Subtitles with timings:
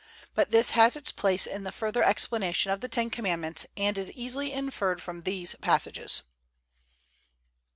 [0.33, 4.11] But this has its place in the further explanation of the Ten Commandments, and is
[4.13, 6.23] easily inferred from these passages.